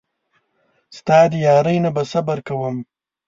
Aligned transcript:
ستا 0.97 1.17
د 1.31 1.33
یارۍ 1.45 1.77
نه 1.85 1.89
به 1.95 2.03
صبر 2.11 2.37
کوم. 2.47 2.75